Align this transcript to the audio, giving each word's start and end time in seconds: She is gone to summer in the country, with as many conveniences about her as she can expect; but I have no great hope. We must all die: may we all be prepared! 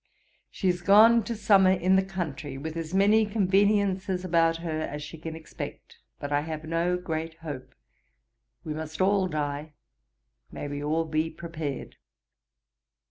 She 0.49 0.67
is 0.67 0.81
gone 0.81 1.23
to 1.25 1.35
summer 1.35 1.69
in 1.69 1.95
the 1.95 2.01
country, 2.03 2.57
with 2.57 2.75
as 2.75 2.91
many 2.91 3.23
conveniences 3.23 4.25
about 4.25 4.57
her 4.65 4.81
as 4.81 5.03
she 5.03 5.15
can 5.19 5.35
expect; 5.35 5.99
but 6.19 6.31
I 6.31 6.41
have 6.41 6.63
no 6.63 6.97
great 6.97 7.35
hope. 7.35 7.75
We 8.63 8.73
must 8.73 8.99
all 8.99 9.27
die: 9.27 9.73
may 10.51 10.67
we 10.67 10.83
all 10.83 11.05
be 11.05 11.29
prepared! 11.29 11.97